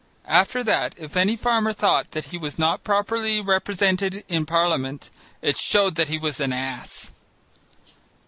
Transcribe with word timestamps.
After 0.25 0.63
that 0.63 0.95
if 0.97 1.15
any 1.15 1.35
farmer 1.35 1.73
thought 1.73 2.09
that 2.09 2.25
he 2.33 2.37
was 2.39 2.57
not 2.57 2.83
properly 2.83 3.39
represented 3.39 4.23
in 4.27 4.47
Parliament, 4.47 5.11
it 5.43 5.57
showed 5.57 5.93
that 5.93 6.07
he 6.07 6.17
was 6.17 6.39
an 6.39 6.51
ass. 6.51 7.11